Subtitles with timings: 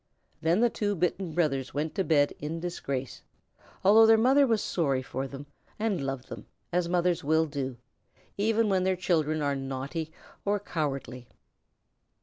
[0.41, 3.21] Then the two bitten brothers went to bed in disgrace,
[3.85, 5.45] although their mother was sorry for them
[5.77, 7.77] and loved them, as mothers will do,
[8.35, 10.11] even when their children are naughty
[10.43, 11.27] or cowardly.